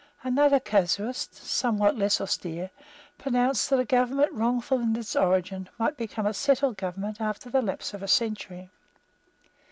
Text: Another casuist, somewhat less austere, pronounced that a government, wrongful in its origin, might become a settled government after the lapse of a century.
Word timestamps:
Another 0.23 0.59
casuist, 0.59 1.35
somewhat 1.35 1.95
less 1.95 2.19
austere, 2.19 2.71
pronounced 3.19 3.69
that 3.69 3.79
a 3.79 3.85
government, 3.85 4.33
wrongful 4.33 4.79
in 4.79 4.95
its 4.95 5.15
origin, 5.15 5.69
might 5.77 5.95
become 5.95 6.25
a 6.25 6.33
settled 6.33 6.77
government 6.77 7.21
after 7.21 7.51
the 7.51 7.61
lapse 7.61 7.93
of 7.93 8.01
a 8.01 8.07
century. 8.07 8.71